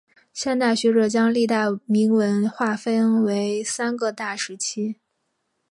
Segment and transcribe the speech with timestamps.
[0.33, 4.95] 现代学者将历代铭文划分为三个大时期。